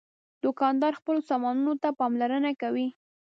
دوکاندار 0.43 0.93
خپلو 0.99 1.19
سامانونو 1.29 1.73
ته 1.81 1.89
پاملرنه 1.99 2.51
کوي. 2.61 2.87